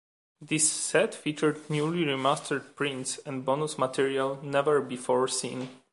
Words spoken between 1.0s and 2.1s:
featured newly